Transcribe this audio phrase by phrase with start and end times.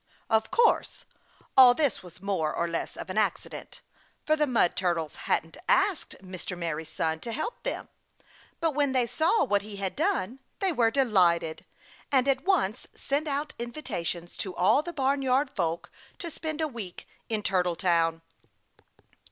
[0.31, 1.05] Of course,
[1.55, 3.81] all this was more or less of an accident,
[4.25, 6.57] for the Mud Turtles hadn't asked Mr.
[6.57, 7.87] Merry Sun to help them.
[8.59, 11.65] But when they saw what he had done, they were delighted,
[12.11, 17.07] and at once sent out invitations to all the Barnyard Folk to spend a week
[17.29, 18.23] in Turtle Town.